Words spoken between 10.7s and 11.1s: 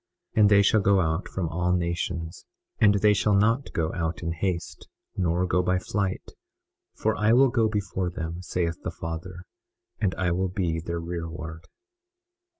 their